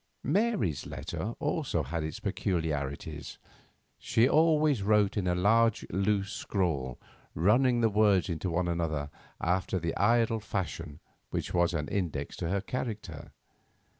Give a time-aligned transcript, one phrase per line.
[0.23, 3.37] Mary's letter also had its peculiarities.
[3.99, 6.99] She always wrote in a large, loose scrawl,
[7.35, 12.49] running the words into one another after the idle fashion which was an index to
[12.49, 13.31] her character.